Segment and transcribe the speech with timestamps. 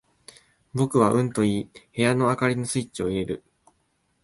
[0.73, 3.43] 僕はうんと言い、部屋の灯りのスイッチを入れる。